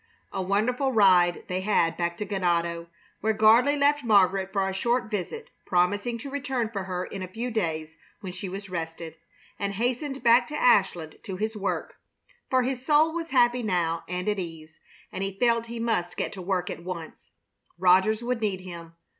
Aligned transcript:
A 0.31 0.41
wonderful 0.41 0.91
ride 0.91 1.43
they 1.47 1.61
had 1.61 1.95
back 1.95 2.17
to 2.17 2.25
Ganado, 2.25 2.87
where 3.19 3.33
Gardley 3.35 3.77
left 3.77 4.03
Margaret 4.03 4.51
for 4.51 4.67
a 4.67 4.73
short 4.73 5.11
visit, 5.11 5.51
promising 5.67 6.17
to 6.17 6.29
return 6.31 6.69
for 6.73 6.85
her 6.85 7.05
in 7.05 7.21
a 7.21 7.27
few 7.27 7.51
days 7.51 7.97
when 8.19 8.33
she 8.33 8.49
was 8.49 8.67
rested, 8.67 9.17
and 9.59 9.73
hastened 9.75 10.23
back 10.23 10.47
to 10.47 10.57
Ashland 10.59 11.19
to 11.21 11.35
his 11.35 11.55
work; 11.55 11.97
for 12.49 12.63
his 12.63 12.83
soul 12.83 13.13
was 13.13 13.29
happy 13.29 13.61
now 13.61 14.03
and 14.07 14.27
at 14.27 14.39
ease, 14.39 14.79
and 15.11 15.23
he 15.23 15.37
felt 15.37 15.67
he 15.67 15.79
must 15.79 16.17
get 16.17 16.33
to 16.33 16.41
work 16.41 16.71
at 16.71 16.83
once. 16.83 17.29
Rogers 17.77 18.23
would 18.23 18.41
need 18.41 18.61
him. 18.61 18.95